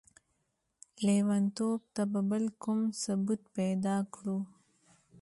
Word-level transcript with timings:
ليونتوب 1.05 1.79
ته 1.95 2.03
به 2.11 2.21
بل 2.29 2.43
کوم 2.63 2.79
ثبوت 3.03 3.41
پيدا 3.55 3.95
کړو؟! 4.13 4.37